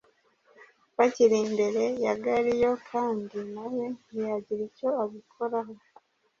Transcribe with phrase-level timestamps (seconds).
[0.97, 5.73] Bakiri imbere ya Galiyo, kandi nawe ntiyagira icyo abikoraho,